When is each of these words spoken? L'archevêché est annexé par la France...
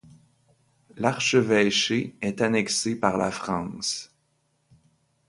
L'archevêché 0.97 2.15
est 2.21 2.41
annexé 2.41 2.95
par 2.95 3.19
la 3.19 3.29
France... 3.29 4.11